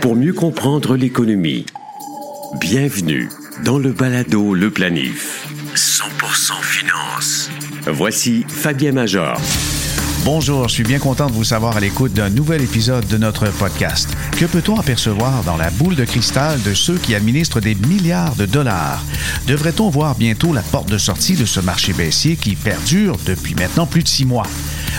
[0.00, 1.66] Pour mieux comprendre l'économie,
[2.60, 3.28] bienvenue
[3.64, 5.48] dans le balado Le Planif.
[5.74, 7.50] 100% finance.
[7.86, 9.40] Voici Fabien Major.
[10.24, 13.50] Bonjour, je suis bien content de vous savoir à l'écoute d'un nouvel épisode de notre
[13.50, 14.10] podcast.
[14.38, 18.46] Que peut-on apercevoir dans la boule de cristal de ceux qui administrent des milliards de
[18.46, 19.02] dollars?
[19.48, 23.86] Devrait-on voir bientôt la porte de sortie de ce marché baissier qui perdure depuis maintenant
[23.86, 24.46] plus de six mois?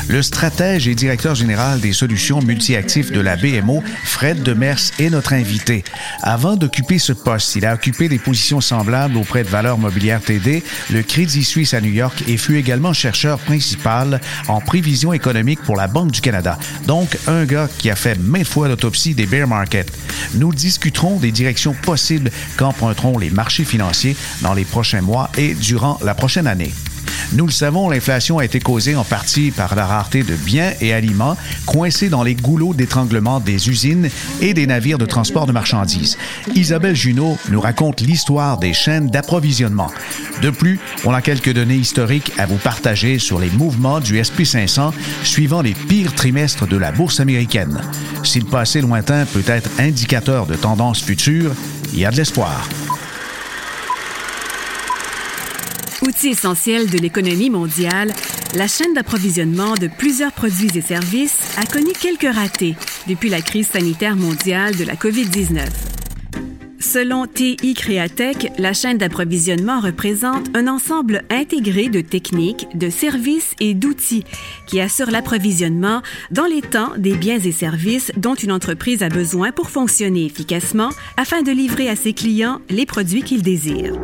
[0.07, 5.33] Le stratège et directeur général des solutions multi-actifs de la BMO, Fred Demers, est notre
[5.33, 5.83] invité.
[6.21, 10.63] Avant d'occuper ce poste, il a occupé des positions semblables auprès de Valeurs Mobilières TD,
[10.91, 15.75] le Crédit Suisse à New York et fut également chercheur principal en prévision économique pour
[15.75, 16.57] la Banque du Canada.
[16.87, 19.91] Donc, un gars qui a fait maintes fois l'autopsie des bear markets.
[20.35, 25.99] Nous discuterons des directions possibles qu'emprunteront les marchés financiers dans les prochains mois et durant
[26.03, 26.71] la prochaine année.
[27.33, 30.93] Nous le savons, l'inflation a été causée en partie par la rareté de biens et
[30.93, 34.09] aliments coincés dans les goulots d'étranglement des usines
[34.41, 36.17] et des navires de transport de marchandises.
[36.55, 39.91] Isabelle Junot nous raconte l'histoire des chaînes d'approvisionnement.
[40.41, 44.91] De plus, on a quelques données historiques à vous partager sur les mouvements du SP500
[45.23, 47.81] suivant les pires trimestres de la bourse américaine.
[48.23, 51.53] Si le passé lointain peut être indicateur de tendances futures,
[51.93, 52.67] il y a de l'espoir.
[56.03, 58.11] Outil essentiel de l'économie mondiale,
[58.55, 62.75] la chaîne d'approvisionnement de plusieurs produits et services a connu quelques ratés
[63.07, 65.59] depuis la crise sanitaire mondiale de la COVID-19.
[66.79, 73.75] Selon TI Créatech, la chaîne d'approvisionnement représente un ensemble intégré de techniques, de services et
[73.75, 74.23] d'outils
[74.65, 79.51] qui assurent l'approvisionnement dans les temps des biens et services dont une entreprise a besoin
[79.51, 83.99] pour fonctionner efficacement afin de livrer à ses clients les produits qu'ils désirent.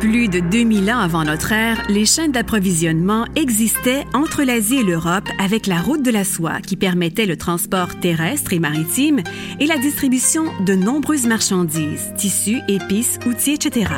[0.00, 5.28] Plus de 2000 ans avant notre ère, les chaînes d'approvisionnement existaient entre l'Asie et l'Europe
[5.38, 9.20] avec la route de la soie qui permettait le transport terrestre et maritime
[9.60, 13.90] et la distribution de nombreuses marchandises, tissus, épices, outils, etc.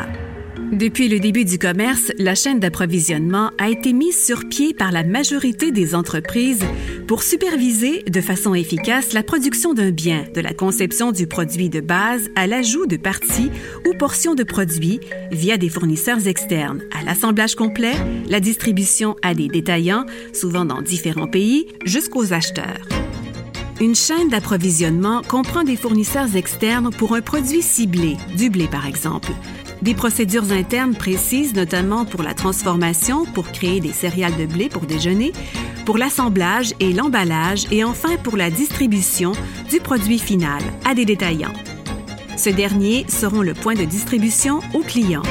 [0.73, 5.05] Depuis le début du commerce, la chaîne d'approvisionnement a été mise sur pied par la
[5.05, 6.65] majorité des entreprises
[7.07, 11.81] pour superviser de façon efficace la production d'un bien, de la conception du produit de
[11.81, 13.51] base à l'ajout de parties
[13.87, 15.01] ou portions de produits
[15.31, 17.93] via des fournisseurs externes, à l'assemblage complet,
[18.31, 22.89] la distribution à des détaillants, souvent dans différents pays, jusqu'aux acheteurs.
[23.79, 29.33] Une chaîne d'approvisionnement comprend des fournisseurs externes pour un produit ciblé, du blé par exemple,
[29.83, 34.83] des procédures internes précises, notamment pour la transformation, pour créer des céréales de blé pour
[34.83, 35.33] déjeuner,
[35.85, 39.33] pour l'assemblage et l'emballage, et enfin pour la distribution
[39.69, 41.53] du produit final à des détaillants.
[42.37, 45.23] Ce dernier seront le point de distribution aux clients.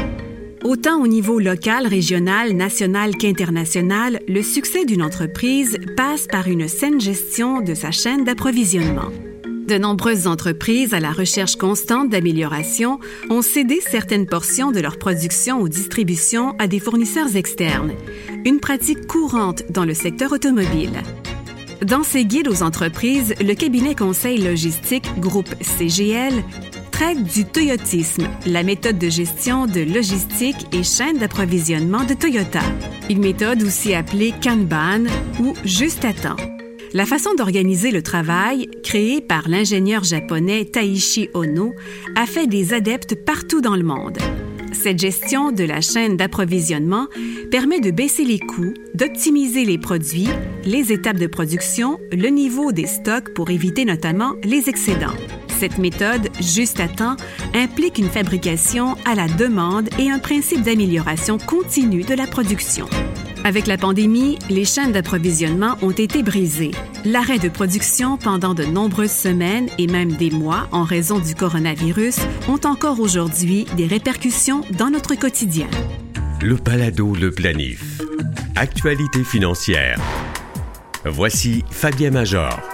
[0.64, 7.02] Autant au niveau local, régional, national qu'international, le succès d'une entreprise passe par une saine
[7.02, 9.10] gestion de sa chaîne d'approvisionnement.
[9.72, 13.00] De nombreuses entreprises, à la recherche constante d'amélioration,
[13.30, 17.94] ont cédé certaines portions de leur production ou distribution à des fournisseurs externes,
[18.44, 20.92] une pratique courante dans le secteur automobile.
[21.86, 26.44] Dans ses guides aux entreprises, le cabinet conseil logistique Groupe CGL
[26.92, 32.60] traite du toyotisme, la méthode de gestion de logistique et chaîne d'approvisionnement de Toyota,
[33.10, 35.06] une méthode aussi appelée Kanban
[35.40, 36.51] ou juste à temps.
[36.94, 41.74] La façon d'organiser le travail, créée par l'ingénieur japonais Taishi Ono,
[42.18, 44.18] a fait des adeptes partout dans le monde.
[44.74, 47.08] Cette gestion de la chaîne d'approvisionnement
[47.50, 50.28] permet de baisser les coûts, d'optimiser les produits,
[50.66, 55.16] les étapes de production, le niveau des stocks pour éviter notamment les excédents.
[55.60, 57.16] Cette méthode, juste à temps,
[57.54, 62.88] implique une fabrication à la demande et un principe d'amélioration continue de la production.
[63.44, 66.72] Avec la pandémie, les chaînes d'approvisionnement ont été brisées.
[67.06, 72.20] L'arrêt de production pendant de nombreuses semaines et même des mois en raison du coronavirus
[72.48, 75.68] ont encore aujourd'hui des répercussions dans notre quotidien.
[76.40, 78.02] Le Palado Le Planif.
[78.56, 80.00] Actualité financière.
[81.06, 82.71] Voici Fabien Major.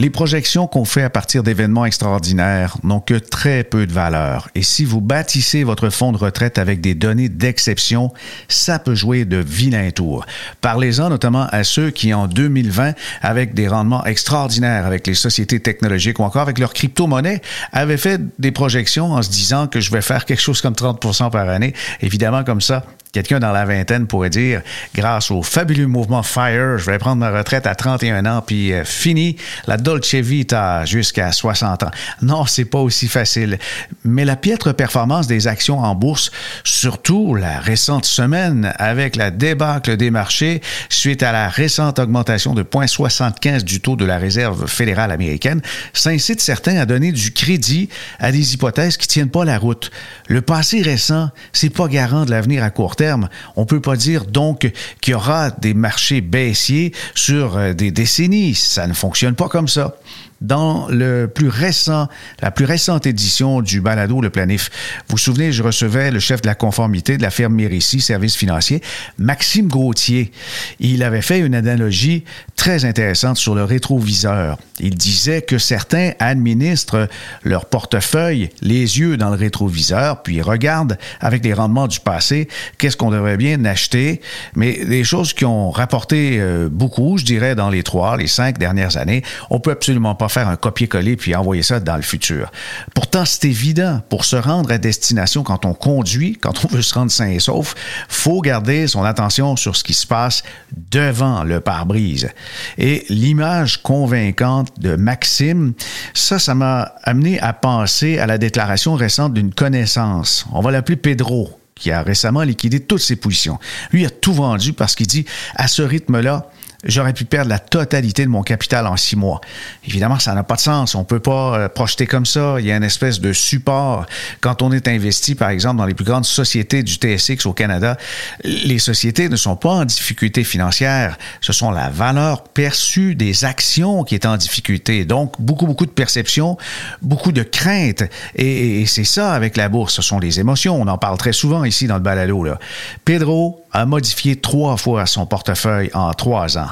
[0.00, 4.48] Les projections qu'on fait à partir d'événements extraordinaires n'ont que très peu de valeur.
[4.54, 8.12] Et si vous bâtissez votre fonds de retraite avec des données d'exception,
[8.46, 10.24] ça peut jouer de vilains tours.
[10.60, 16.20] Parlez-en notamment à ceux qui, en 2020, avec des rendements extraordinaires avec les sociétés technologiques
[16.20, 17.42] ou encore avec leur crypto-monnaie,
[17.72, 21.32] avaient fait des projections en se disant que je vais faire quelque chose comme 30%
[21.32, 21.74] par année.
[22.02, 24.60] Évidemment, comme ça, Quelqu'un dans la vingtaine pourrait dire,
[24.94, 28.84] grâce au fabuleux mouvement FIRE, je vais prendre ma retraite à 31 ans, puis euh,
[28.84, 31.90] fini la Dolce Vita jusqu'à 60 ans.
[32.20, 33.58] Non, c'est pas aussi facile.
[34.04, 36.30] Mais la piètre performance des actions en bourse,
[36.64, 40.60] surtout la récente semaine avec la débâcle des marchés
[40.90, 45.62] suite à la récente augmentation de 0,75 du taux de la Réserve fédérale américaine,
[45.94, 47.88] ça incite certains à donner du crédit
[48.18, 49.90] à des hypothèses qui tiennent pas la route.
[50.26, 53.07] Le passé récent, c'est pas garant de l'avenir à court terme.
[53.56, 54.70] On peut pas dire donc
[55.00, 58.54] qu'il y aura des marchés baissiers sur euh, des décennies.
[58.54, 59.96] Ça ne fonctionne pas comme ça
[60.40, 62.08] dans le plus récent,
[62.40, 64.70] la plus récente édition du balado Le Planif.
[65.08, 68.36] Vous vous souvenez, je recevais le chef de la conformité de la firme Mérissi, Services
[68.36, 68.82] financiers,
[69.18, 70.32] Maxime Gauthier.
[70.80, 72.24] Il avait fait une analogie
[72.56, 74.58] très intéressante sur le rétroviseur.
[74.80, 77.08] Il disait que certains administrent
[77.42, 82.48] leur portefeuille les yeux dans le rétroviseur, puis regardent avec les rendements du passé
[82.78, 84.20] qu'est-ce qu'on devrait bien acheter,
[84.54, 88.58] mais des choses qui ont rapporté euh, beaucoup, je dirais, dans les trois, les cinq
[88.58, 92.50] dernières années, on peut absolument pas faire un copier-coller puis envoyer ça dans le futur.
[92.94, 96.94] Pourtant, c'est évident, pour se rendre à destination quand on conduit, quand on veut se
[96.94, 97.74] rendre sain et sauf,
[98.08, 100.42] faut garder son attention sur ce qui se passe
[100.90, 102.28] devant le pare-brise.
[102.76, 105.72] Et l'image convaincante de Maxime,
[106.14, 110.46] ça, ça m'a amené à penser à la déclaration récente d'une connaissance.
[110.52, 113.58] On va l'appeler Pedro qui a récemment liquidé toutes ses positions.
[113.92, 115.24] Lui a tout vendu parce qu'il dit,
[115.54, 116.50] à ce rythme-là,
[116.84, 119.40] j'aurais pu perdre la totalité de mon capital en six mois.
[119.86, 120.94] Évidemment, ça n'a pas de sens.
[120.94, 122.56] On peut pas euh, projeter comme ça.
[122.60, 124.06] Il y a une espèce de support.
[124.40, 127.96] Quand on est investi, par exemple, dans les plus grandes sociétés du TSX au Canada,
[128.44, 131.18] les sociétés ne sont pas en difficulté financière.
[131.40, 135.04] Ce sont la valeur perçue des actions qui est en difficulté.
[135.04, 136.56] Donc, beaucoup, beaucoup de perceptions,
[137.02, 138.04] beaucoup de craintes.
[138.36, 139.94] Et, c'est ça avec la bourse.
[139.94, 140.80] Ce sont les émotions.
[140.80, 142.44] On en parle très souvent ici dans le balado.
[142.44, 142.58] Là.
[143.04, 146.68] Pedro a modifié trois fois son portefeuille en trois ans.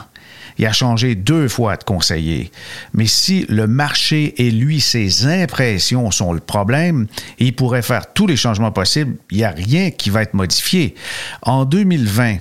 [0.59, 2.51] Il a changé deux fois de conseiller.
[2.95, 7.07] Mais si le marché et lui, ses impressions sont le problème,
[7.39, 10.95] il pourrait faire tous les changements possibles, il n'y a rien qui va être modifié.
[11.43, 12.39] En 2020,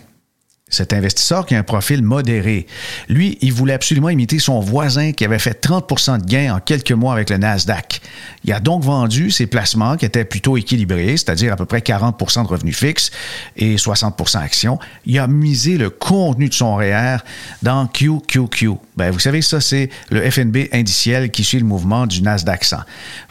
[0.75, 2.67] cet investisseur qui a un profil modéré,
[3.09, 6.91] lui, il voulait absolument imiter son voisin qui avait fait 30% de gains en quelques
[6.91, 8.01] mois avec le Nasdaq.
[8.43, 12.43] Il a donc vendu ses placements qui étaient plutôt équilibrés, c'est-à-dire à peu près 40%
[12.43, 13.11] de revenus fixes
[13.55, 14.79] et 60% actions.
[15.05, 17.17] Il a misé le contenu de son REER
[17.63, 18.71] dans QQQ.
[18.97, 22.77] Ben, vous savez, ça, c'est le FNB indiciel qui suit le mouvement du Nasdaq 100.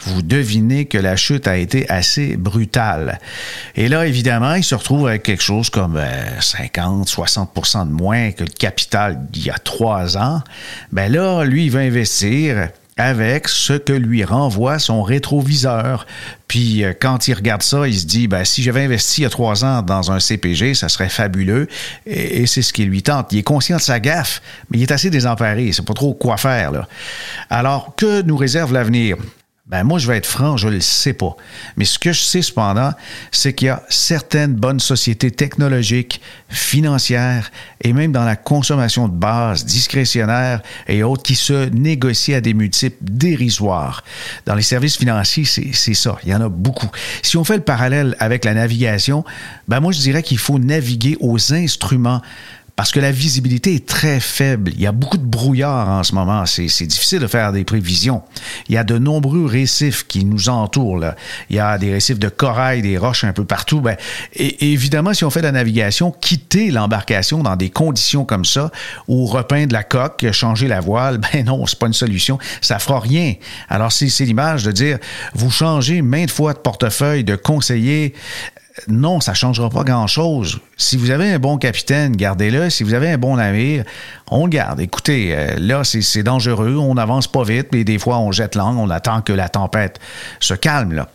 [0.01, 3.19] Vous devinez que la chute a été assez brutale.
[3.75, 5.99] Et là, évidemment, il se retrouve avec quelque chose comme
[6.39, 10.41] 50, 60 de moins que le capital d'il y a trois ans.
[10.91, 16.07] Ben là, lui, il va investir avec ce que lui renvoie son rétroviseur.
[16.47, 19.27] Puis euh, quand il regarde ça, il se dit ben, si j'avais investi il y
[19.27, 21.67] a trois ans dans un CPG, ça serait fabuleux.
[22.05, 23.33] Et, c'est ce qui lui tente.
[23.33, 25.63] Il est conscient de sa gaffe, mais il est assez désemparé.
[25.63, 26.87] Il ne sait pas trop quoi faire.
[27.49, 29.17] Alors, que nous réserve l'avenir?
[29.67, 31.35] Ben moi, je vais être franc, je ne le sais pas.
[31.75, 32.91] Mais ce que je sais cependant,
[33.31, 37.49] c'est qu'il y a certaines bonnes sociétés technologiques, financières
[37.81, 42.53] et même dans la consommation de base, discrétionnaire et autres qui se négocient à des
[42.53, 44.03] multiples dérisoires.
[44.45, 46.19] Dans les services financiers, c'est ça.
[46.23, 46.91] Il y en a beaucoup.
[47.23, 49.25] Si on fait le parallèle avec la navigation,
[49.67, 52.21] ben moi, je dirais qu'il faut naviguer aux instruments
[52.75, 54.71] parce que la visibilité est très faible.
[54.75, 56.45] Il y a beaucoup de brouillard en ce moment.
[56.45, 58.21] C'est difficile de faire des prévisions.
[58.67, 60.97] Il y a de nombreux récifs qui nous entourent.
[60.97, 61.15] Là.
[61.49, 63.79] Il y a des récifs de corail, des roches un peu partout.
[63.79, 63.95] Ben,
[64.33, 68.71] et, évidemment, si on fait de la navigation, quitter l'embarcation dans des conditions comme ça,
[69.07, 72.37] ou repeindre la coque, changer la voile, ben non, c'est pas une solution.
[72.59, 73.35] Ça fera rien.
[73.69, 74.97] Alors, c'est l'image de dire,
[75.33, 78.13] vous changez maintes fois de portefeuille, de conseiller,
[78.87, 80.59] non, ça ne changera pas grand-chose.
[80.75, 82.69] Si vous avez un bon capitaine, gardez-le.
[82.69, 83.85] Si vous avez un bon navire,
[84.31, 84.79] on le garde.
[84.79, 86.77] Écoutez, euh, là, c'est dangereux.
[86.77, 88.79] On n'avance pas vite, mais des fois, on jette l'angle.
[88.79, 89.99] On attend que la tempête
[90.39, 91.05] se calme.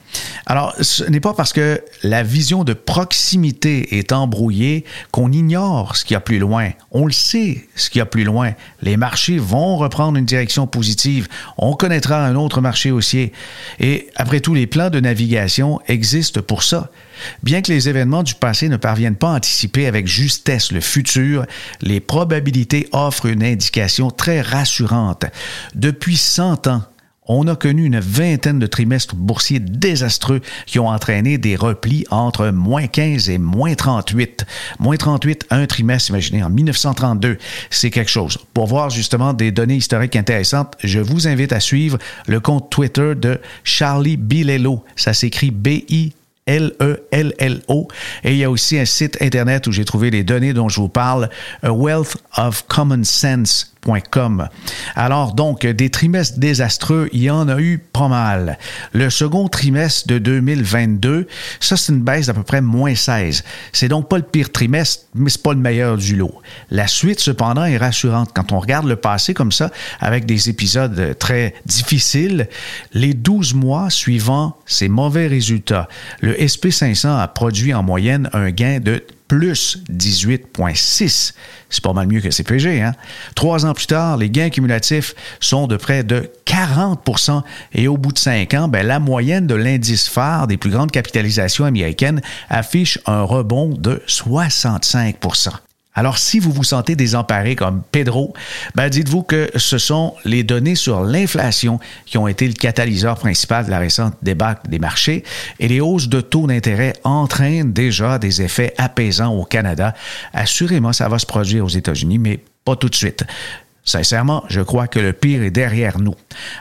[0.47, 6.05] Alors, ce n'est pas parce que la vision de proximité est embrouillée qu'on ignore ce
[6.05, 6.71] qu'il y a plus loin.
[6.93, 8.53] On le sait, ce qu'il y a plus loin.
[8.83, 11.29] Les marchés vont reprendre une direction positive.
[11.59, 13.33] On connaîtra un autre marché haussier.
[13.81, 16.91] Et après tout, les plans de navigation existent pour ça.
[17.43, 21.45] Bien que les événements du passé ne parviennent pas à anticiper avec justesse le futur,
[21.81, 25.25] les probabilités offrent une indication très rassurante.
[25.75, 26.83] Depuis 100 ans,
[27.33, 32.49] on a connu une vingtaine de trimestres boursiers désastreux qui ont entraîné des replis entre
[32.49, 34.45] moins 15 et moins 38.
[34.81, 37.39] Moins 38, un trimestre, imaginez, en 1932,
[37.71, 38.37] c'est quelque chose.
[38.53, 43.15] Pour voir justement des données historiques intéressantes, je vous invite à suivre le compte Twitter
[43.15, 44.85] de Charlie Bilello.
[44.97, 46.13] Ça s'écrit B-I
[46.47, 47.89] L-E-L-L-O.
[48.25, 50.81] Et il y a aussi un site Internet où j'ai trouvé les données dont je
[50.81, 51.31] vous parle,
[51.63, 53.70] A Wealth of Common Sense
[54.95, 58.59] alors donc, des trimestres désastreux, il y en a eu pas mal.
[58.93, 61.27] Le second trimestre de 2022,
[61.61, 63.43] ça c'est une baisse d'à peu près moins 16.
[63.73, 66.35] C'est donc pas le pire trimestre, mais c'est pas le meilleur du lot.
[66.71, 68.31] La suite cependant est rassurante.
[68.35, 72.49] Quand on regarde le passé comme ça, avec des épisodes très difficiles,
[72.93, 75.89] les 12 mois suivant ces mauvais résultats,
[76.21, 81.35] le SP500 a produit en moyenne un gain de plus 18,6.
[81.69, 82.83] C'est pas mal mieux que CPG.
[82.83, 82.95] Hein?
[83.37, 87.45] Trois ans plus tard, les gains cumulatifs sont de près de 40%
[87.75, 90.91] et au bout de cinq ans, ben, la moyenne de l'indice phare des plus grandes
[90.91, 95.21] capitalisations américaines affiche un rebond de 65
[95.95, 98.33] alors, si vous vous sentez désemparé comme Pedro,
[98.77, 103.67] ben dites-vous que ce sont les données sur l'inflation qui ont été le catalyseur principal
[103.67, 105.25] de la récente débâcle des marchés
[105.59, 109.93] et les hausses de taux d'intérêt entraînent déjà des effets apaisants au Canada.
[110.33, 113.25] Assurément, ça va se produire aux États-Unis, mais pas tout de suite.
[113.85, 116.15] Sincèrement, je crois que le pire est derrière nous.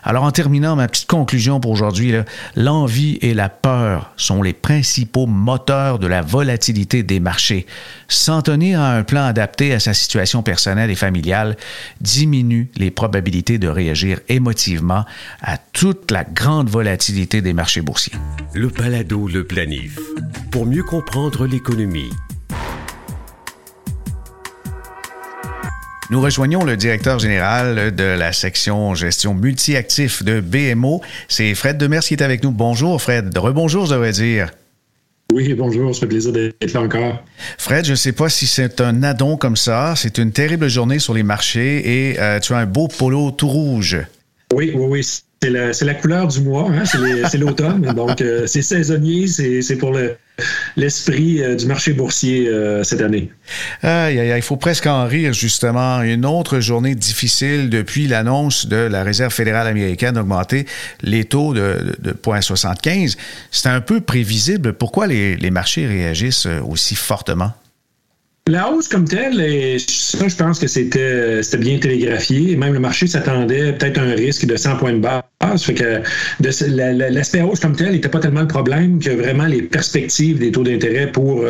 [0.03, 2.13] Alors en terminant, ma petite conclusion pour aujourd'hui,
[2.55, 7.65] l'envie et la peur sont les principaux moteurs de la volatilité des marchés.
[8.07, 11.57] S'en tenir à un plan adapté à sa situation personnelle et familiale
[12.01, 15.05] diminue les probabilités de réagir émotivement
[15.41, 18.13] à toute la grande volatilité des marchés boursiers.
[18.53, 19.99] Le palado, le planif.
[20.51, 22.09] Pour mieux comprendre l'économie
[26.11, 31.01] Nous rejoignons le directeur général de la section gestion multi-actifs de BMO.
[31.27, 32.49] C'est Fred Demers qui est avec nous.
[32.49, 33.37] Bonjour, Fred.
[33.37, 34.49] Rebonjour, je devrais dire.
[35.31, 37.23] Oui, bonjour, ça fait plaisir d'être là encore.
[37.59, 39.93] Fred, je ne sais pas si c'est un addon comme ça.
[39.95, 43.47] C'est une terrible journée sur les marchés et euh, tu as un beau polo tout
[43.47, 43.99] rouge.
[44.51, 45.21] Oui, oui, oui.
[45.41, 46.83] C'est la, la, couleur du mois, hein?
[46.85, 47.81] c'est l'automne.
[47.95, 49.97] donc, euh, c'est saisonnier, c'est pour
[50.75, 53.31] l'esprit euh, du marché boursier euh, cette année.
[53.83, 56.01] il faut presque en rire, justement.
[56.01, 60.65] Une autre journée difficile depuis l'annonce de la Réserve fédérale américaine d'augmenter
[61.03, 63.15] les taux de, de, 0,75.
[63.49, 64.73] C'est un peu prévisible.
[64.73, 67.53] Pourquoi les, les marchés réagissent aussi fortement?
[68.49, 72.55] La hausse comme telle, et ça, je pense que c'était bien télégraphié.
[72.55, 75.21] Même le marché s'attendait peut-être à un risque de 100 points de base.
[75.63, 76.01] Fait que
[76.41, 80.63] l'aspect hausse comme tel n'était pas tellement le problème que vraiment les perspectives des taux
[80.63, 81.45] d'intérêt pour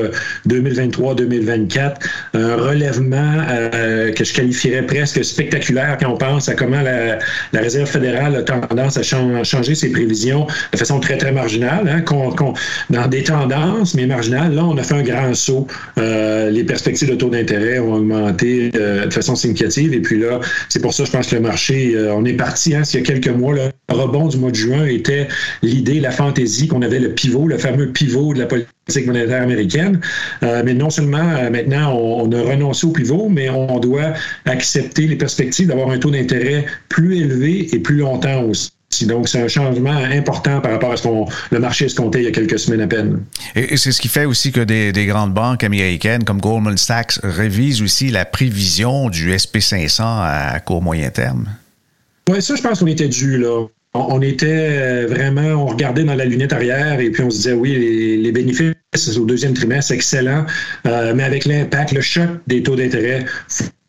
[0.48, 1.96] 2023-2024,
[2.36, 7.18] euh, un relèvement euh, que je qualifierais presque spectaculaire quand on pense à comment la,
[7.54, 12.54] Réserve fédérale a tendance à changer ses prévisions de façon très, très marginale, hein,
[12.90, 14.54] dans des tendances, mais marginales.
[14.54, 15.68] Là, on a fait un grand saut.
[15.98, 19.94] Euh, les perspectives de taux d'intérêt ont augmenté euh, de façon significative.
[19.94, 22.76] Et puis là, c'est pour ça, je pense que le marché, euh, on est parti,
[22.76, 25.28] hein, il y a quelques mois, le rebond du mois de juin était
[25.62, 30.02] l'idée, la fantaisie qu'on avait le pivot, le fameux pivot de la politique monétaire américaine.
[30.44, 34.14] Euh, mais non seulement maintenant, on, a renoncé au pivot, mais on doit
[34.46, 38.72] accepter les perspectives d'avoir un taux d'intérêt plus élevé et plus longtemps aussi.
[39.04, 42.26] Donc, c'est un changement important par rapport à ce qu'on le marché se comptait il
[42.26, 43.24] y a quelques semaines à peine.
[43.56, 47.82] Et, c'est ce qui fait aussi que des, grandes banques américaines comme Goldman Sachs révisent
[47.82, 51.48] aussi la prévision du SP500 à court moyen terme.
[52.30, 53.66] Oui, ça, je pense qu'on était dû là.
[53.94, 58.20] On, était vraiment, on regardait dans la lunette arrière et puis on se disait oui,
[58.22, 58.76] les, bénéfices
[59.18, 60.46] au deuxième trimestre, excellent,
[60.86, 63.26] euh, mais avec l'impact, le choc des taux d'intérêt,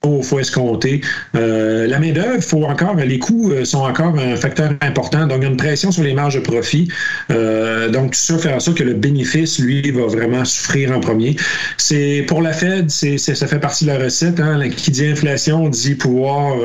[0.03, 1.01] faut, faut escompter.
[1.35, 5.27] Euh, la main-d'œuvre, faut encore, les coûts euh, sont encore un facteur important.
[5.27, 6.89] Donc, il y a une pression sur les marges de profit.
[7.31, 11.37] Euh, donc, ça fait en sorte que le bénéfice, lui, va vraiment souffrir en premier.
[11.77, 14.41] C'est pour la Fed, ça fait partie de la recette.
[14.41, 14.69] Hein.
[14.71, 16.57] Qui dit inflation dit pouvoir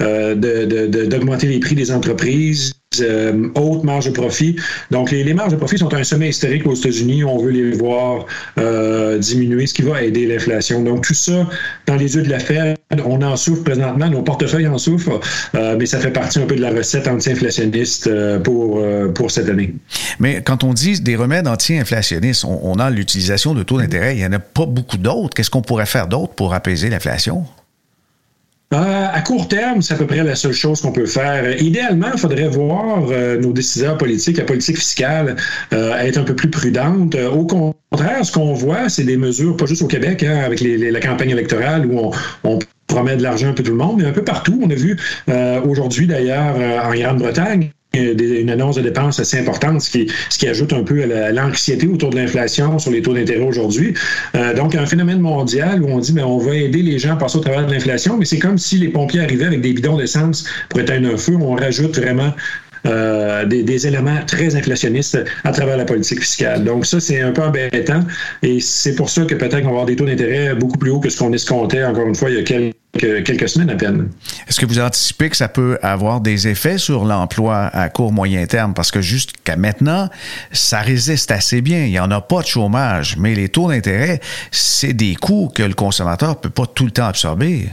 [0.00, 4.56] euh, d'augmenter les prix des entreprises euh, haute marge de profit.
[4.90, 7.22] Donc, les, marges de profit sont un sommet historique aux États-Unis.
[7.22, 8.26] On veut les voir
[8.58, 10.82] euh, diminuer, ce qui va aider l'inflation.
[10.82, 11.46] Donc, tout ça,
[11.86, 15.20] dans les yeux de la Fed, on en souffre présentement, nos portefeuilles en souffrent,
[15.54, 18.10] euh, mais ça fait partie un peu de la recette anti-inflationniste
[18.42, 19.72] pour, pour cette année.
[20.18, 24.16] Mais quand on dit des remèdes anti-inflationnistes, on, on a l'utilisation de taux d'intérêt.
[24.16, 25.34] Il n'y en a pas beaucoup d'autres.
[25.36, 27.44] Qu'est-ce qu'on pourrait faire d'autre pour apaiser l'inflation?
[28.72, 31.60] Euh, à court terme, c'est à peu près la seule chose qu'on peut faire.
[31.60, 35.34] Idéalement, il faudrait voir euh, nos décideurs politiques, la politique fiscale,
[35.72, 37.16] euh, être un peu plus prudente.
[37.16, 41.00] au contraire, ce qu'on voit, c'est des mesures, pas juste au Québec, hein, avec la
[41.00, 42.10] campagne électorale où on,
[42.44, 44.60] on promet de l'argent un peu tout le monde, mais un peu partout.
[44.62, 44.96] On a vu
[45.64, 50.72] aujourd'hui d'ailleurs en Grande-Bretagne une annonce de dépenses assez importante, ce qui, ce qui ajoute
[50.72, 53.94] un peu à l'anxiété autour de l'inflation sur les taux d'intérêt aujourd'hui.
[54.36, 57.16] Euh, donc, un phénomène mondial où on dit, mais on va aider les gens à
[57.16, 59.96] passer au travers de l'inflation, mais c'est comme si les pompiers arrivaient avec des bidons
[59.96, 61.34] d'essence pour éteindre un feu.
[61.40, 62.32] On rajoute vraiment
[62.84, 66.64] des, des, éléments très inflationnistes à travers la politique fiscale.
[66.64, 68.00] Donc ça, c'est un peu embêtant
[68.42, 71.00] et c'est pour ça que peut-être qu'on va avoir des taux d'intérêt beaucoup plus hauts
[71.00, 72.79] que ce qu'on escomptait, encore une fois, il y a quelques
[74.48, 78.44] Est-ce que vous anticipez que ça peut avoir des effets sur l'emploi à court moyen
[78.46, 78.74] terme?
[78.74, 80.08] Parce que jusqu'à maintenant,
[80.50, 81.84] ça résiste assez bien.
[81.84, 84.20] Il n'y en a pas de chômage, mais les taux d'intérêt,
[84.50, 87.68] c'est des coûts que le consommateur ne peut pas tout le temps absorber.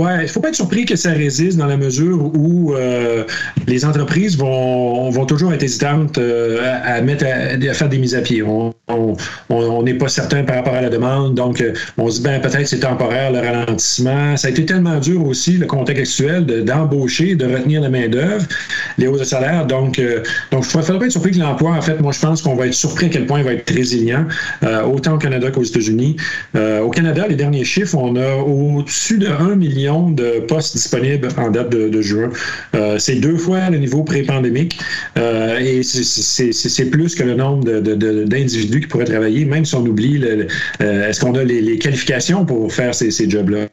[0.00, 3.22] Ouais, il ne faut pas être surpris que ça résiste dans la mesure où euh,
[3.68, 8.20] les entreprises vont, vont toujours être hésitantes euh, à, mettre à, faire des mises à
[8.20, 8.42] pied.
[8.42, 12.40] On n'est pas certain par rapport à la demande, donc euh, on se dit ben
[12.40, 14.36] peut-être c'est temporaire le ralentissement.
[14.36, 18.46] Ça a été tellement dur aussi le contexte actuel d'embaucher, de, retenir la main d'œuvre,
[18.98, 19.64] les hausses de salaire.
[19.64, 22.42] Donc donc il ne faudrait pas être surpris que l'emploi, en fait, moi je pense
[22.42, 24.26] qu'on va être surpris à quel point il va être résilient,
[24.92, 26.16] autant au Canada qu'aux États-Unis.
[26.54, 31.50] au Canada, les derniers chiffres, on a au-dessus de 1 million de postes disponibles en
[31.50, 32.30] date de, juin.
[32.74, 34.78] Euh, c'est deux fois le niveau pré-pandémique
[35.18, 40.22] euh, et c'est plus que le nombre d'individus qui pourraient travailler, même si on oublie
[40.24, 43.68] euh, est-ce qu'on a les, qualifications pour faire ces, ces jobs-là?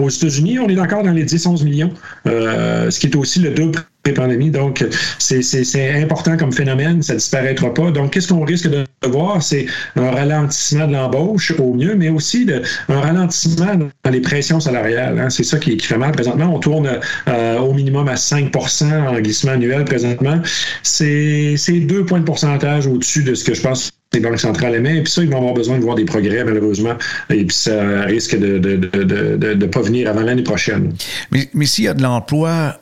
[0.00, 1.90] aux États-Unis, on est encore dans les 10-11 millions,
[2.24, 4.84] ce qui est aussi le double Donc,
[5.18, 7.90] c'est important comme phénomène, ça ne disparaîtra pas.
[7.92, 9.42] Donc, qu'est-ce qu'on risque de voir?
[9.42, 9.66] C'est
[9.96, 15.18] un ralentissement de l'embauche au mieux, mais aussi de, un ralentissement dans les pressions salariales.
[15.18, 15.30] Hein.
[15.30, 16.52] C'est ça qui, fait mal présentement.
[16.52, 20.40] On tourne euh, au minimum à 5% en glissement annuel présentement.
[20.82, 21.56] C'est
[21.86, 24.98] deux points de pourcentage au-dessus de ce que je pense les banques centrales aimaient.
[24.98, 26.94] Et puis ça, ils vont avoir besoin de voir des progrès, malheureusement.
[27.30, 30.92] Et puis ça risque de ne de, pas venir avant l'année prochaine.
[31.30, 32.81] Mais, mais s'il y a de l'emploi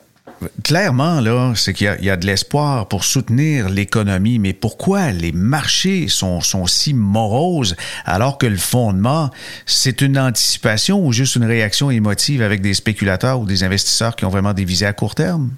[0.63, 6.07] clairement, là, c'est qu'il y, a de l'espoir pour soutenir l'économie, mais pourquoi les marchés
[6.07, 9.29] sont, sont si moroses alors que le fondement,
[9.65, 14.25] c'est une anticipation ou juste une réaction émotive avec des spéculateurs ou des investisseurs qui
[14.25, 15.51] ont vraiment des visées à court terme?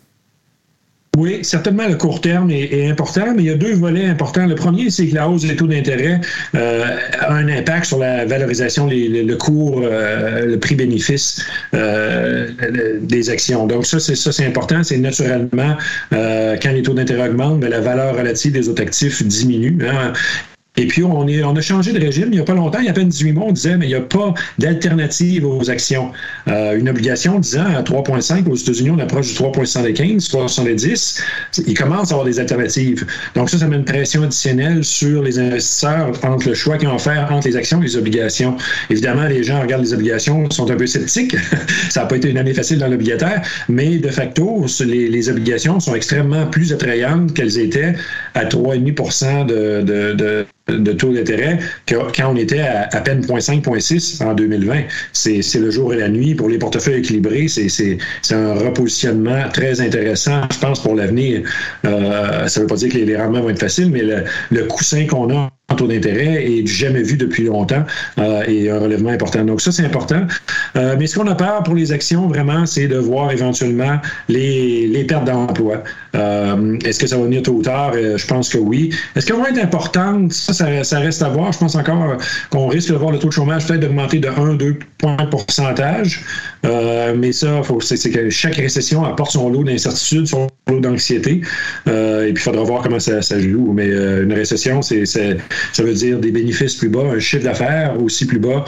[1.15, 4.47] Oui, certainement le court terme est, important, mais il y a deux volets importants.
[4.47, 6.19] Le premier, c'est que la hausse des taux d'intérêt
[6.55, 12.49] euh, a un impact sur la valorisation, le cours, euh, le prix-bénéfice euh,
[13.01, 13.67] des actions.
[13.67, 14.81] Donc ça, c'est ça, c'est important.
[14.81, 15.77] C'est naturellement
[16.09, 19.77] quand les taux d'intérêt augmentent, la valeur relative des autres actifs diminue.
[19.87, 20.13] Hein.
[20.75, 22.79] Et puis, on, est, on a changé de régime il n'y a pas longtemps.
[22.79, 25.45] Il y a à peine 18 mois, on disait, mais il n'y a pas d'alternative
[25.45, 26.11] aux actions.
[26.47, 31.21] Euh, une obligation disant à 3,5 aux États-Unis, on approche du 3,75, 3,70.
[31.67, 33.05] Il commence à avoir des alternatives.
[33.35, 36.97] Donc, ça, ça met une pression additionnelle sur les investisseurs entre le choix qu'ils vont
[36.97, 38.57] faire entre les actions et les obligations.
[38.89, 41.35] Évidemment, les gens regardent les obligations, sont un peu sceptiques.
[41.91, 45.79] ça n'a pas été une année facile dans l'obligataire, mais de facto, les, les, obligations
[45.79, 47.93] sont extrêmement plus attrayantes qu'elles étaient
[48.33, 53.63] à 3,5 de, de, de de taux d'intérêt quand on était à, à peine 0,5,
[53.63, 54.83] 0,6 en 2020.
[55.11, 56.35] C'est le jour et la nuit.
[56.35, 57.97] Pour les portefeuilles équilibrés, c'est
[58.31, 61.41] un repositionnement très intéressant, je pense, pour l'avenir.
[61.85, 64.63] Euh, ça ne veut pas dire que les, rendements vont être faciles, mais le, le
[64.65, 67.83] coussin qu'on a taux d'intérêt est jamais vu depuis longtemps
[68.19, 69.43] euh, et un relèvement important.
[69.43, 70.21] Donc ça, c'est important.
[70.75, 74.87] Euh, mais ce qu'on a peur pour les actions, vraiment, c'est de voir éventuellement les,
[74.87, 75.83] les pertes d'emploi.
[76.15, 77.93] Euh, Est-ce que ça va venir tôt ou tard?
[77.93, 78.93] Je pense que oui.
[79.15, 80.31] Est-ce qu'elles vont être importantes?
[80.33, 81.51] Ça, ça, reste à voir.
[81.51, 82.17] Je pense encore
[82.49, 86.23] qu'on risque de voir le taux de chômage peut-être d'augmenter de 1-2 points de pourcentage.
[86.63, 91.41] Mais ça, c'est que chaque récession apporte son lot d'incertitude, son lot d'anxiété.
[91.87, 93.73] Et puis, il faudra voir comment ça, ça joue.
[93.73, 95.05] Mais une récession, c'est,
[95.71, 98.65] ça veut dire des bénéfices plus bas, un chiffre d'affaires aussi plus bas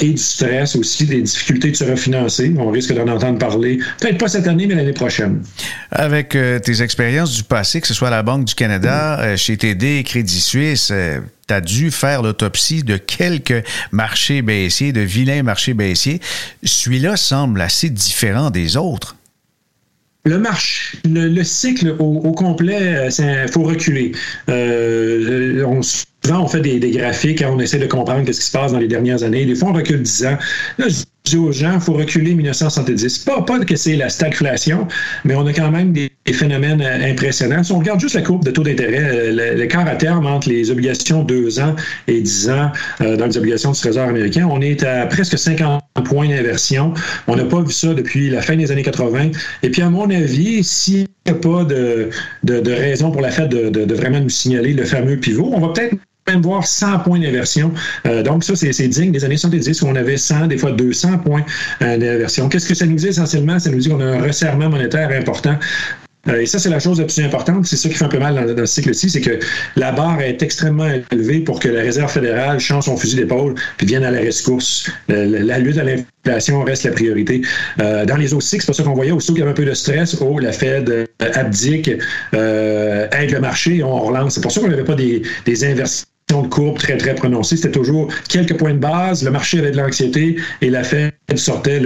[0.00, 2.52] et du stress aussi, des difficultés de se refinancer.
[2.58, 5.42] On risque d'en entendre parler, peut-être pas cette année, mais l'année prochaine.
[5.90, 10.02] Avec tes expériences du passé, que ce soit à la Banque du Canada, chez TD,
[10.04, 10.92] Crédit Suisse,
[11.48, 16.20] tu as dû faire l'autopsie de quelques marchés baissiers, de vilains marchés baissiers.
[16.62, 19.16] Celui-là semble assez différent des autres.
[20.24, 24.12] Le marché, le, cycle au, complet, il euh, faut reculer.
[24.48, 28.52] Euh, on, souvent, on fait des, graphiques, hein, on essaie de comprendre ce qui se
[28.52, 29.46] passe dans les dernières années.
[29.46, 30.38] Des fois, on recule 10 ans.
[31.30, 33.18] Dis aux gens, il faut reculer 1970.
[33.18, 34.86] Pas, pas que c'est la stagflation,
[35.24, 37.62] mais on a quand même des phénomènes euh, impressionnants.
[37.62, 40.70] Si on regarde juste la courbe de taux d'intérêt, euh, l'écart à terme entre les
[40.70, 41.74] obligations 2 ans
[42.06, 45.82] et 10 ans euh, dans les obligations du Trésor américain, on est à presque 50
[46.04, 46.94] points d'inversion.
[47.26, 49.30] On n'a pas vu ça depuis la fin des années 80.
[49.62, 52.10] Et puis, à mon avis, s'il n'y a pas de,
[52.44, 55.72] de, raison pour la Fed de, de, vraiment nous signaler le fameux pivot, on va
[55.72, 55.94] peut-être
[56.28, 57.72] même voir 100 points d'inversion.
[58.24, 61.44] donc, ça, c'est digne des années 70 où on avait 100, des fois 200 points
[61.80, 62.48] d'inversion.
[62.48, 63.58] Qu'est-ce que ça nous dit essentiellement?
[63.58, 65.58] Ça nous dit qu'on a un resserrement monétaire important
[66.36, 67.66] et ça, c'est la chose la plus importante.
[67.66, 69.38] C'est ça qui fait un peu mal dans, ce cycle-ci, c'est que
[69.76, 73.86] la barre est extrêmement élevée pour que la Réserve fédérale change son fusil d'épaule puis
[73.86, 74.90] vienne à la rescousse.
[75.08, 77.42] La, lutte à l'inflation reste la priorité.
[77.78, 79.12] dans les autres cycles, c'est pas ça qu'on voyait.
[79.12, 82.00] Aussi qu'il y avait un peu de stress, oh, la Fed abdique, aide
[82.32, 84.34] le marché, on relance.
[84.34, 87.56] C'est pour ça qu'on n'avait pas des, des inversions de courbe très, très prononcée.
[87.56, 91.80] C'était toujours quelques points de base, le marché avait de l'anxiété et la Fed sortait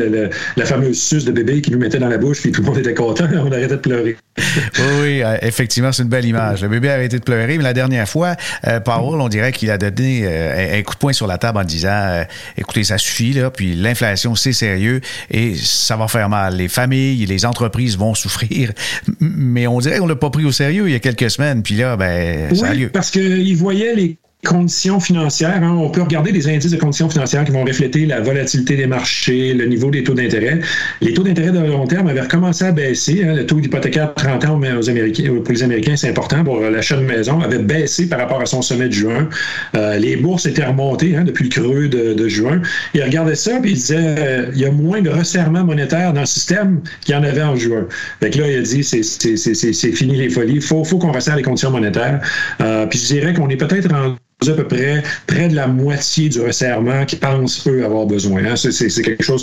[0.57, 2.78] la fameuse suce de bébé qui nous mettait dans la bouche, puis tout le monde
[2.78, 4.16] était content, on arrêtait de pleurer.
[4.38, 6.62] oui, oui, euh, effectivement, c'est une belle image.
[6.62, 9.70] Le bébé a arrêté de pleurer, mais la dernière fois, euh, Powell, on dirait qu'il
[9.70, 12.24] a donné euh, un coup de poing sur la table en disant
[12.57, 15.00] écoutez, ça suffit, là, puis l'inflation, c'est sérieux
[15.31, 16.57] et ça va faire mal.
[16.57, 18.72] Les familles, les entreprises vont souffrir,
[19.20, 21.76] mais on dirait qu'on l'a pas pris au sérieux il y a quelques semaines, puis
[21.76, 22.88] là, ben, ça a lieu.
[22.88, 25.62] Parce qu'il voyait les conditions financières.
[25.62, 25.76] Hein.
[25.78, 29.55] On peut regarder des indices de conditions financières qui vont refléter la volatilité des marchés,
[29.55, 30.59] le niveau des taux d'intérêt.
[31.00, 33.22] Les taux d'intérêt de long terme avaient recommencé à baisser.
[33.24, 33.35] Hein.
[33.35, 37.05] Le taux d'hypothécaire 30 ans aux Américains, pour les Américains, c'est important pour l'achat de
[37.05, 39.28] maison, avait baissé par rapport à son sommet de juin.
[39.76, 42.61] Euh, les bourses étaient remontées hein, depuis le creux de, juin.
[42.94, 46.20] Il regardait ça et il disait euh, il y a moins de resserrement monétaire dans
[46.20, 47.87] le système qu'il y en avait en juin.
[48.20, 50.55] Fait là, il a dit c'est fini les folies.
[50.55, 52.20] Il faut, faut qu'on resserre les conditions monétaires.
[52.61, 54.16] Euh, puis je dirais qu'on est peut-être en
[54.50, 58.44] à peu près près de la moitié du resserrement qui pensent, eux, avoir besoin.
[58.44, 58.57] Hein.
[58.57, 59.42] C'est quelque chose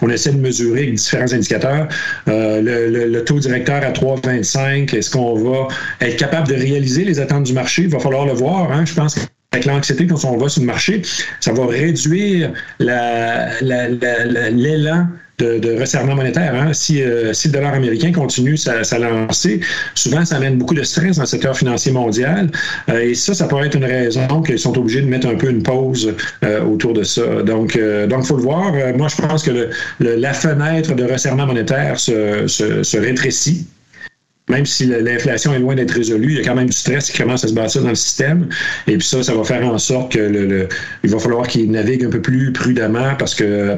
[0.00, 1.88] qu'on essaie de mesurer avec différents indicateurs.
[2.28, 5.68] Euh, le, taux directeur à 3,25, est-ce qu'on va
[6.00, 7.82] être capable de réaliser les attentes du marché?
[7.82, 8.72] Il va falloir le voir.
[8.72, 8.84] Hein.
[8.84, 9.20] Je pense que
[9.52, 11.00] avec l'anxiété quand on va sur le marché,
[11.40, 15.06] ça va réduire l'élan
[15.38, 16.54] de, resserrement monétaire.
[16.54, 16.72] Hein.
[16.72, 19.60] Si, euh, si, le dollar américain continue sa, sa, lancée,
[19.94, 22.50] souvent ça amène beaucoup de stress dans le secteur financier mondial.
[22.88, 25.50] Euh, et ça, ça pourrait être une raison qu'ils sont obligés de mettre un peu
[25.50, 27.42] une pause euh, autour de ça.
[27.42, 28.72] Donc, donc, faut le voir.
[28.96, 29.70] moi, je pense que le,
[30.00, 33.66] la fenêtre de resserrement monétaire se, se, se rétrécit
[34.48, 37.18] même si l'inflation est loin d'être résolue, il y a quand même du stress qui
[37.18, 38.48] commence à se bâtir dans le système.
[38.86, 40.68] Et puis ça, ça va faire en sorte que le,
[41.04, 43.76] il va falloir qu'il navigue un peu plus prudemment parce que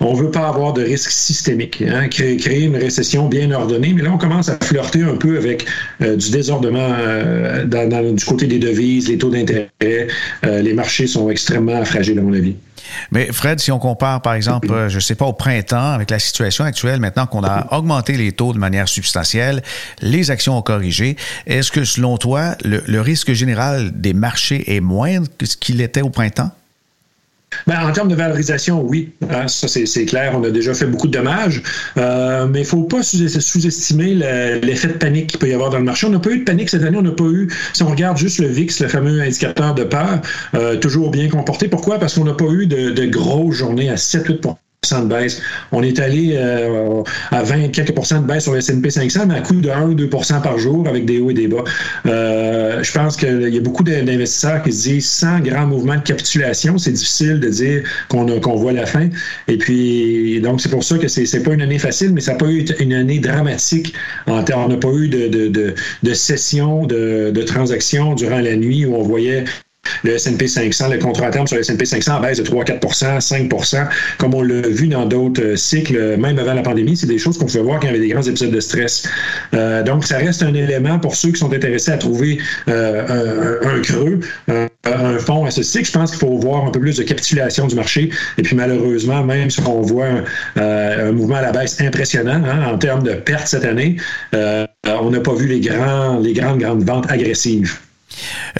[0.00, 1.82] on veut pas avoir de risque systémique.
[1.86, 2.08] Hein?
[2.08, 5.66] Créer, une récession bien ordonnée, mais là, on commence à flirter un peu avec
[6.00, 9.68] euh, du désordement euh, du côté des devises, les taux d'intérêt.
[10.44, 12.54] Euh, les marchés sont extrêmement fragiles, à mon avis.
[13.10, 16.10] Mais Fred, si on compare, par exemple, euh, je ne sais pas, au printemps, avec
[16.10, 19.62] la situation actuelle, maintenant qu'on a augmenté les taux de manière substantielle,
[20.00, 21.16] les actions ont corrigé,
[21.46, 26.02] est-ce que selon toi, le risque général des marchés est moindre que ce qu'il était
[26.02, 26.50] au printemps?
[27.66, 29.12] Ben, en termes de valorisation, oui.
[29.30, 30.32] Hein, ça, c'est clair.
[30.36, 31.62] On a déjà fait beaucoup de dommages.
[31.96, 34.14] Euh, mais il ne faut pas sous-estimer
[34.62, 36.06] l'effet de panique qu'il peut y avoir dans le marché.
[36.06, 36.98] On n'a pas eu de panique cette année.
[36.98, 40.20] On n'a pas eu, si on regarde juste le VIX, le fameux indicateur de peur,
[40.54, 41.68] euh, toujours bien comporté.
[41.68, 41.98] Pourquoi?
[41.98, 44.40] Parce qu'on n'a pas eu de, de grosses journées à 7-8
[45.00, 45.40] baisse.
[45.70, 49.40] On est allé euh, à 20 quelques de baisse sur le S&P 500, mais à
[49.40, 51.62] coût de 1-2% par jour avec des hauts et des bas.
[52.06, 56.02] Euh, je pense qu'il y a beaucoup d'investisseurs qui se disent sans grand mouvement de
[56.02, 59.08] capitulation, c'est difficile de dire qu'on voit la fin.
[59.46, 62.38] Et puis, donc, c'est pour ça que c'est pas une année facile, mais ça n'a
[62.38, 63.94] pas eu une année dramatique.
[64.26, 68.56] En on n'a pas eu de, de, de, de sessions, de, de transactions durant la
[68.56, 69.44] nuit où on voyait
[70.02, 73.86] le S&P 500, le contrat à terme sur le S&P 500 baisse de 3-4% 5%
[74.18, 76.96] comme on l'a vu dans d'autres euh, cycles, même avant la pandémie.
[76.96, 79.08] C'est des choses qu'on pouvait voir quand il y avait des grands épisodes de stress.
[79.54, 83.80] Euh, donc, ça reste un élément pour ceux qui sont intéressés à trouver euh, un,
[83.80, 85.86] creux, un fond à ce cycle.
[85.86, 88.10] Je pense qu'il faut voir un peu plus de capitulation du marché.
[88.38, 90.08] Et puis, malheureusement, même si on voit
[90.56, 93.96] un, mouvement à la baisse impressionnant hein, en termes de pertes cette année,
[94.32, 97.78] on n'a pas vu les, les grandes, grandes ventes agressives.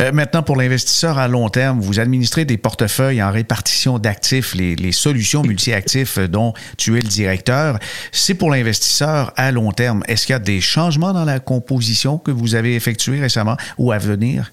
[0.00, 4.92] Euh, maintenant, pour l'investisseur à long terme, vous administrez des portefeuilles en répartition d'actifs, les,
[4.92, 7.78] solutions multi-actifs dont tu es le directeur.
[8.12, 10.02] C'est pour l'investisseur à long terme.
[10.06, 13.92] Est-ce qu'il y a des changements dans la composition que vous avez effectués récemment ou
[13.92, 14.52] à venir?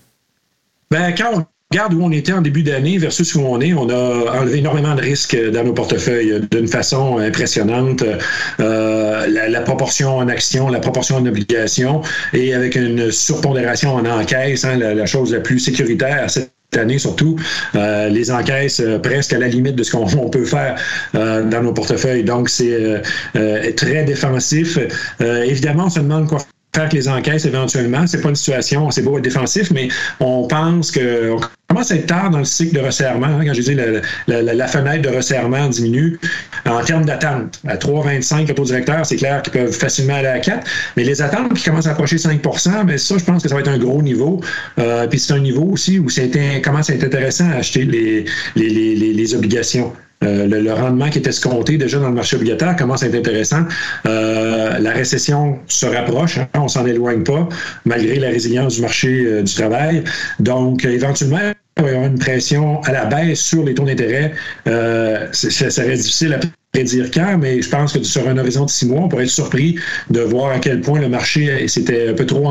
[0.90, 4.40] Ben, quand regarde où on était en début d'année versus où on est, on a
[4.40, 8.04] enlevé énormément de risques dans nos portefeuilles d'une façon impressionnante.
[8.60, 12.02] Euh, la, proportion en actions, la proportion en obligations
[12.34, 17.36] et avec une surpondération en encaisse, hein, la, chose la plus sécuritaire cette année surtout,
[17.76, 20.76] euh, les encaisses euh, presque à la limite de ce qu'on peut faire
[21.14, 22.24] dans nos portefeuilles.
[22.24, 23.04] Donc, c'est
[23.76, 24.80] très défensif.
[25.20, 26.40] évidemment, on se demande quoi
[26.76, 28.06] faire les encaisses éventuellement.
[28.06, 31.96] C'est pas une situation, c'est beau être défensif, mais on pense que on commence à
[31.96, 33.28] être tard dans le cycle de resserrement.
[33.28, 36.20] Hein, quand je dis la, la, fenêtre de resserrement diminue
[36.66, 37.60] en termes d'attente.
[37.68, 40.66] À 3,25 le taux directeur, c'est clair qu'ils peuvent facilement aller à 4,
[40.98, 42.42] mais les attentes qui commencent à approcher 5
[42.86, 44.42] mais ça, je pense que ça va être un gros niveau.
[44.80, 46.24] Euh, puis c'est un niveau aussi où ça
[46.64, 49.94] commence à être intéressant à acheter les, les, les, les obligations.
[50.22, 53.64] Le, rendement qui était escompté déjà dans le marché obligataire commence à être intéressant.
[54.06, 57.48] la récession se rapproche, hein, on s'en éloigne pas,
[57.86, 60.04] malgré la résilience du marché du travail.
[60.40, 61.40] Donc, éventuellement,
[61.78, 64.34] il y avoir une pression à la baisse sur les taux d'intérêt.
[64.66, 66.40] ça reste difficile à
[66.72, 69.30] prédire quand, mais je pense que sur un horizon de six mois, on pourrait être
[69.30, 69.78] surpris
[70.10, 72.48] de voir à quel point le marché s'était un peu trop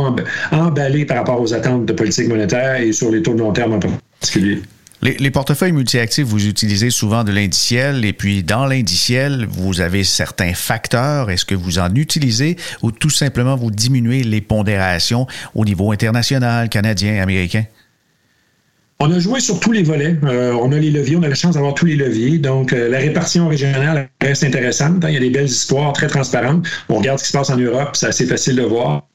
[0.51, 3.75] emballé par rapport aux attentes de politique monétaire et sur les taux de long terme
[3.75, 4.61] en particulier.
[5.01, 10.55] Les, portefeuilles multi-actifs, vous utilisez souvent de l'indiciel et puis dans l'indiciel, vous avez certains
[10.55, 11.31] facteurs.
[11.31, 16.69] Est-ce que vous en utilisez ou tout simplement vous diminuez les pondérations au niveau international,
[16.69, 17.65] canadien, américain?
[19.01, 20.17] On a joué sur tous les volets.
[20.25, 22.39] Euh, on a les leviers, on a la chance d'avoir tous les leviers.
[22.39, 25.05] Donc, euh, la répartition régionale reste intéressante.
[25.05, 25.09] Hein.
[25.11, 26.67] Il y a des belles histoires très transparentes.
[26.89, 29.07] On regarde ce qui se passe en Europe, c'est assez facile de voir.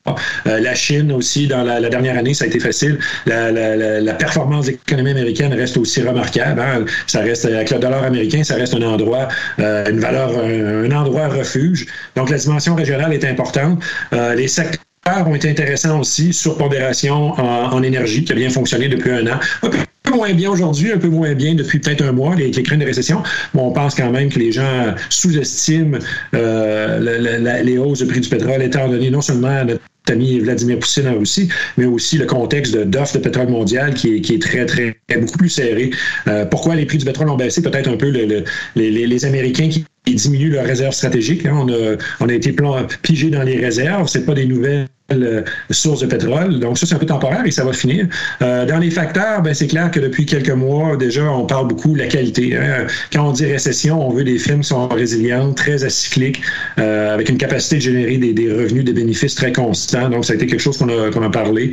[0.47, 2.97] Euh, la Chine aussi, dans la, dernière année, ça a été facile.
[3.25, 6.61] La, performance de américaine reste aussi remarquable.
[6.61, 6.85] Hein.
[7.05, 11.87] Ça reste, avec le dollar américain, ça reste un endroit, une valeur, un, endroit refuge.
[12.15, 13.83] Donc, la dimension régionale est importante.
[14.13, 14.79] les secteurs
[15.25, 19.39] ont été intéressants aussi sur pondération en, énergie, qui a bien fonctionné depuis un an.
[19.63, 22.63] Un peu moins bien aujourd'hui, un peu moins bien depuis peut-être un mois, les, les
[22.63, 23.23] craintes de récession.
[23.53, 25.97] Mais on pense quand même que les gens sous-estiment
[26.33, 29.65] euh, les hausses de prix du pétrole, étant donné non seulement
[30.09, 34.21] ami Vladimir Poutine en Russie, mais aussi le contexte d'offre de, pétrole mondial qui est,
[34.21, 35.91] qui est très, très, beaucoup plus serré.
[36.27, 37.61] Euh, pourquoi les prix du pétrole ont baissé?
[37.61, 38.43] Peut-être un peu le,
[38.75, 39.85] les, les, Américains qui
[40.15, 41.45] diminuent leurs réserves stratégiques.
[41.45, 41.55] Hein.
[41.55, 44.07] On, a, on a été plan, pigé dans les réserves.
[44.07, 44.87] C'est pas des nouvelles
[45.21, 46.59] euh, sources de pétrole.
[46.59, 48.07] Donc ça, c'est un peu temporaire et ça va finir.
[48.41, 51.93] Euh, dans les facteurs, ben, c'est clair que depuis quelques mois, déjà, on parle beaucoup
[51.93, 52.55] de la qualité.
[52.55, 52.87] Hein.
[53.11, 56.41] Quand on dit récession, on veut des firmes qui sont résilientes, très acycliques,
[56.79, 60.35] euh, avec une capacité de générer des, revenus, des bénéfices très constants donc, ça a
[60.35, 61.71] été quelque chose qu'on a, parlé.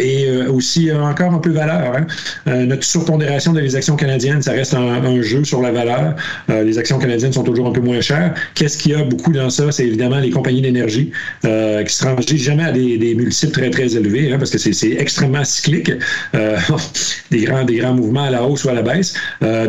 [0.00, 1.96] Et aussi, encore un peu valeur.
[1.96, 2.66] Hein.
[2.66, 6.14] notre surpondération des actions canadiennes, ça reste un, jeu sur la valeur.
[6.48, 8.34] les actions canadiennes sont toujours un peu moins chères.
[8.54, 9.72] Qu'est-ce qu'il y a beaucoup dans ça?
[9.72, 11.10] C'est évidemment les compagnies d'énergie
[11.42, 15.44] qui se rangent jamais à des, multiples très, très élevés, hein, parce que c'est, extrêmement
[15.44, 15.92] cyclique.
[17.30, 19.14] des, grands, des grands mouvements à la hausse ou à la baisse.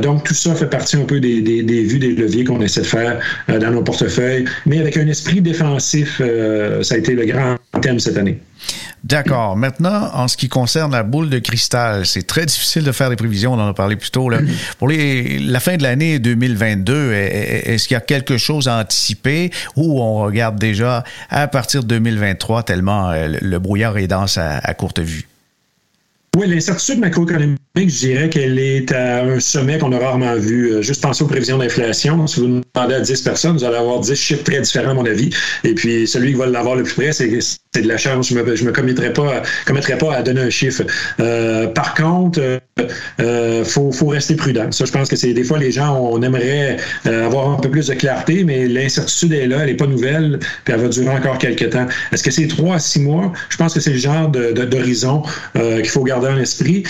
[0.01, 2.81] donc, tout ça fait partie un peu des, des, des vues, des leviers qu'on essaie
[2.81, 6.21] de faire dans nos portefeuilles, mais avec un esprit défensif.
[6.81, 8.39] ça a été le grand thème cette année.
[9.03, 9.57] D'accord.
[9.57, 13.15] Maintenant, en ce qui concerne la boule de cristal, c'est très difficile de faire des
[13.15, 14.29] prévisions, on en a parlé plus tôt.
[14.29, 14.39] Là.
[14.77, 19.51] Pour les, la fin de l'année 2022, est-ce qu'il y a quelque chose à anticiper
[19.75, 24.73] ou on regarde déjà à partir de 2023 tellement euh, le brouillard est dense à
[24.75, 25.30] courte vue?
[26.37, 30.71] Oui, l'incertitude macroéconomique, je dirais qu'elle est à un sommet qu'on a rarement vu.
[30.71, 32.25] Euh, juste penser aux prévisions d'inflation.
[32.25, 35.05] Si vous demandez à 10 personnes, vous allez avoir 10 chiffres très différents, à mon
[35.05, 35.29] avis.
[35.65, 38.29] Et puis, celui qui va l'avoir le plus près, c'est de la chance.
[38.29, 40.83] Je me, je me commettrai pas, commettrai pas à donner un chiffre.
[41.19, 42.59] Euh, par contre, euh,
[43.19, 44.71] euh, faut, faut rester prudent.
[44.71, 47.69] Ça, je pense que c'est des fois les gens, on aimerait euh, avoir un peu
[47.69, 51.09] plus de clarté, mais l'incertitude est là, elle n'est pas nouvelle, puis elle va durer
[51.09, 51.85] encore quelques temps.
[52.11, 53.31] Est-ce que c'est trois à six mois?
[53.49, 55.23] Je pense que c'est le genre d'horizon
[55.57, 56.83] euh, qu'il faut garder en.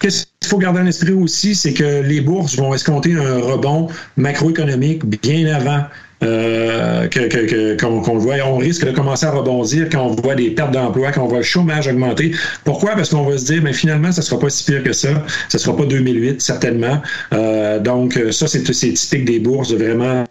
[0.00, 3.88] Qu'est-ce qu'il faut garder en esprit aussi, c'est que les bourses vont escompter un rebond
[4.16, 5.84] macroéconomique bien avant
[6.24, 8.34] euh, que, qu'on, le voit.
[8.44, 11.38] On risque de commencer à rebondir quand on voit des pertes d'emploi, quand on voit
[11.38, 12.32] le chômage augmenter.
[12.64, 12.96] Pourquoi?
[12.96, 15.10] Parce qu'on va se dire, mais finalement, ça sera pas si pire que ça.
[15.48, 17.00] Ça sera pas 2008, certainement.
[17.32, 20.24] Euh, donc, ça, c'est, c'est typique des bourses de vraiment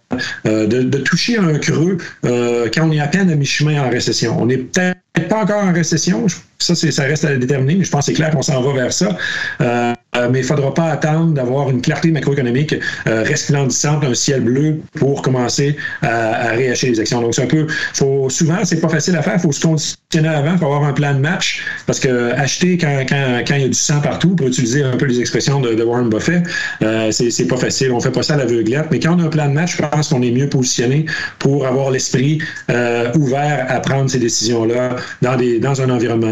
[0.46, 4.36] euh, de, toucher un creux quand on est à peine à mi-chemin en récession.
[4.38, 6.28] On est peut-être pas encore en récession.
[6.60, 8.94] Ça, ça reste à déterminer, mais je pense que c'est clair qu'on s'en va vers
[8.94, 9.16] ça.
[9.62, 9.94] Euh,
[10.32, 12.76] mais il ne faudra pas attendre d'avoir une clarté macroéconomique
[13.08, 17.22] euh, resplendissante, un ciel bleu pour commencer à, à réacheter les actions.
[17.22, 19.36] Donc, c'est un peu, faut, souvent, c'est pas facile à faire.
[19.36, 21.64] Il faut se conditionner avant, il faut avoir un plan de match.
[21.86, 25.20] Parce que acheter quand, il y a du sang partout, pour utiliser un peu les
[25.20, 26.44] expressions de, Warren Buffett,
[26.82, 27.92] euh, c'est, pas facile.
[27.92, 28.88] On fait pas ça à l'aveuglette.
[28.92, 31.06] Mais quand on a un plan de match, je pense qu'on est mieux positionné
[31.40, 32.42] pour avoir l'esprit
[32.72, 36.32] euh, ouvert à prendre ces décisions-là dans, dans un environnement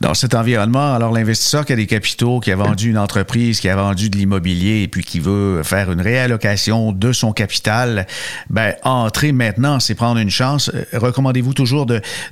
[0.00, 3.68] Dans cet environnement, alors l'investisseur qui a des capitaux, qui a vendu une entreprise, qui
[3.68, 8.06] a vendu de l'immobilier et puis qui veut faire une réallocation de son capital,
[8.50, 10.70] ben, entrer maintenant, c'est prendre une chance.
[10.74, 11.86] Euh, recommandez-vous toujours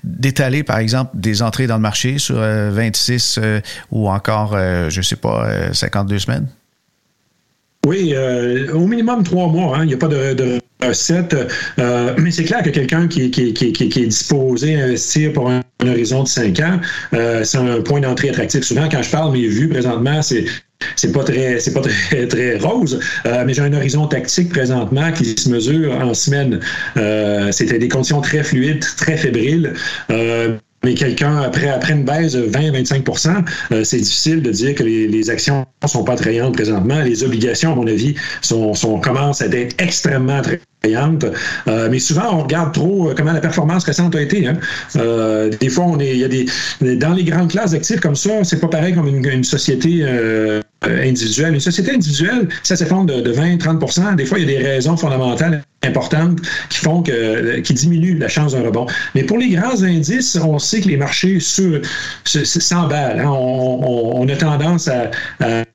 [0.05, 5.01] d'étaler, par exemple, des entrées dans le marché sur 26 euh, euh, ou encore, je
[5.03, 6.49] sais pas, 52 semaines?
[7.87, 8.15] Oui,
[8.73, 9.77] au minimum trois mois.
[9.77, 9.83] Hein.
[9.83, 11.37] Il n'y a pas de, de recette.
[11.79, 15.51] Euh, mais c'est clair que quelqu'un qui, qui, qui, qui, est disposé à investir pour
[15.51, 16.81] un, horizon de cinq ans,
[17.13, 18.65] euh, c'est un point d'entrée attractif.
[18.65, 20.45] Souvent, quand je parle mes vues présentement, c'est
[20.97, 25.13] c'est pas très c'est pas très très rose euh, mais j'ai un horizon tactique présentement
[25.13, 26.61] qui se mesure en semaine
[26.97, 29.73] euh, c'était des conditions très fluides très fébriles
[30.11, 33.45] euh, mais quelqu'un, après, après une baisse de 20-25%
[33.85, 37.01] c'est difficile de dire que les, les actions ne sont pas attrayantes présentement.
[37.03, 40.65] Les obligations, à mon avis, sont, sont commencent à être extrêmement attrayantes
[41.69, 44.47] euh, mais souvent, on regarde trop euh, comment la performance récente a été.
[44.47, 44.59] Hein.
[44.97, 46.47] Euh, des fois, on est, y a des,
[46.97, 50.05] dans les grandes classes d'actifs comme ça, c'est pas pareil comme une, société
[50.91, 51.55] individuelle.
[51.55, 54.97] Une société individuelle, ça s'effondre de, de 20-30% Des fois, il y a des raisons
[54.97, 58.87] fondamentales importantes qui font que, qui diminuent la chance d'un rebond.
[59.15, 63.21] Mais pour les grands indices, on sait que les marchés s'emballent.
[63.21, 63.27] Hein.
[63.27, 65.11] On, on, a tendance à,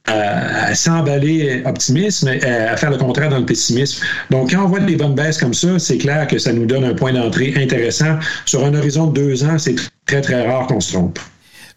[0.07, 4.03] à, s'emballer optimisme, à faire le contraire dans le pessimisme.
[4.29, 6.83] Donc, quand on voit des bonnes baisses comme ça, c'est clair que ça nous donne
[6.83, 8.17] un point d'entrée intéressant.
[8.45, 11.19] Sur un horizon de deux ans, c'est très, très rare qu'on se trompe.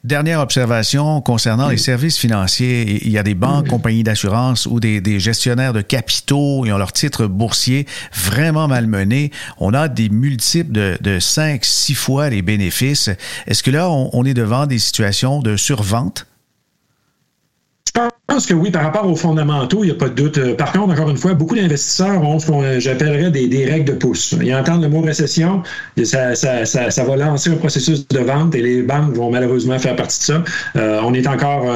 [0.05, 3.07] Dernière observation concernant les services financiers.
[3.07, 6.93] Il y a des banques, compagnies d'assurance ou des, gestionnaires de capitaux, ils ont leurs
[6.93, 9.31] titres boursiers vraiment malmenés.
[9.59, 13.11] On a des multiples de, de 5, 6 fois les bénéfices.
[13.47, 16.27] Est-ce que là, on est devant des situations de survente?
[17.95, 20.39] Je pense que oui, par rapport aux fondamentaux, il n'y a pas de doute.
[20.39, 23.93] Euh, par contre, encore une fois, beaucoup d'investisseurs ont ce qu'on j'appellerais des, règles de
[23.93, 24.35] pouce.
[24.41, 25.63] Ils entendent le mot récession,
[26.03, 30.21] ça, ça, va lancer un processus de vente et les banques vont malheureusement faire partie
[30.21, 30.45] de ça.
[30.77, 31.67] Euh, on est encore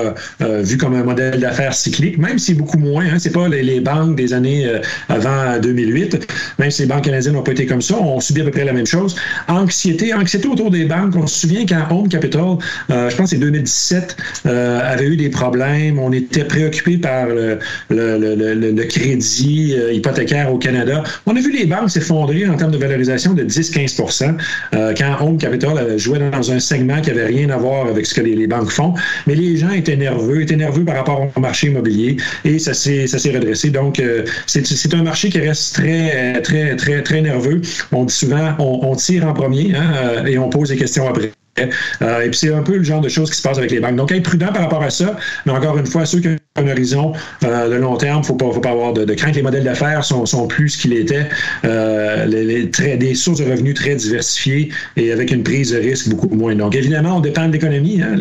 [0.41, 3.05] euh, vu comme un modèle d'affaires cyclique, même si beaucoup moins.
[3.05, 4.67] Hein, c'est pas les, banques des années
[5.11, 6.27] avant 2008,
[6.59, 8.65] même si les banques canadiennes n'ont pas été comme ça, on subit à peu près
[8.65, 9.15] la même chose.
[9.49, 11.15] Anxiété, anxiété autour des banques.
[11.17, 12.57] On se souvient quand Home Capital,
[12.89, 15.99] je pense que c'est 2017, avait eu des problèmes.
[16.07, 21.03] On était préoccupé par le, crédit euh, hypothécaire au Canada.
[21.27, 24.37] On a vu les banques s'effondrer en termes de valorisation de 10-15%
[24.75, 28.15] euh, quand Home Capital jouait dans un segment qui n'avait rien à voir avec ce
[28.15, 28.95] que les, banques font.
[29.27, 33.07] Mais les gens étaient nerveux, étaient nerveux par rapport au marché immobilier et ça s'est
[33.35, 33.71] redressé.
[33.71, 37.61] Donc, euh, c'est un marché qui reste très, très, très, très nerveux.
[37.91, 41.33] On dit souvent, on, tire en premier hein, et on pose des questions après.
[41.59, 43.81] Euh, et puis c'est un peu le genre de choses qui se passe avec les
[43.81, 43.97] banques.
[43.97, 46.69] Donc être prudent par rapport à ça, mais encore une fois, ceux qui ont un
[46.69, 47.13] horizon
[47.45, 49.37] euh, de long terme, il ne faut pas avoir de, crainte.
[49.37, 51.29] Les modèles d'affaires sont, sont, plus ce qu'ils étaient,
[51.65, 56.09] euh, les, très, des sources de revenus très diversifiées et avec une prise de risque
[56.09, 56.55] beaucoup moins.
[56.55, 58.17] Donc évidemment, on dépend de l'économie, hein,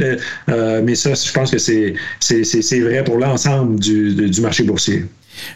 [0.83, 5.05] mais ça, je pense que c'est vrai pour l'ensemble du, du marché boursier.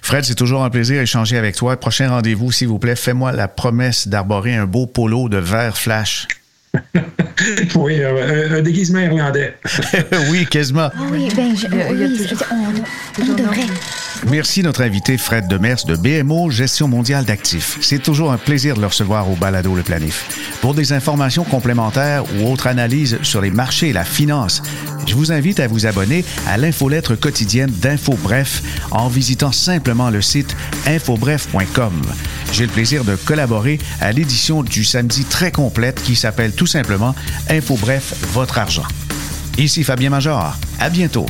[0.01, 1.77] Fred, c'est toujours un plaisir d'échanger avec toi.
[1.77, 6.27] Prochain rendez-vous, s'il vous plaît, fais-moi la promesse d'arborer un beau polo de vert flash.
[7.75, 9.55] oui, un, déguisement irlandais.
[10.29, 10.89] oui, quasiment.
[10.93, 12.27] Ah oui, ben, je, oui,
[13.21, 13.65] on, devrait.
[14.29, 17.77] Merci notre invité Fred Demers de BMO Gestion mondiale d'actifs.
[17.81, 20.57] C'est toujours un plaisir de le recevoir au Balado Le Planif.
[20.61, 24.61] Pour des informations complémentaires ou autres analyses sur les marchés et la finance,
[25.07, 30.55] je vous invite à vous abonner à l'infolettre quotidienne d'InfoBref en visitant simplement le site
[30.85, 31.93] infobref.com.
[32.51, 37.15] J'ai le plaisir de collaborer à l'édition du samedi très complète qui s'appelle tout simplement
[37.49, 38.83] Info Bref, votre argent.
[39.57, 40.57] Ici Fabien Major.
[40.77, 41.25] À bientôt.